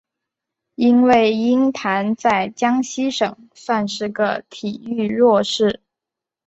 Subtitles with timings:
[0.73, 5.79] 因为鹰潭在江西省算是个体育弱市。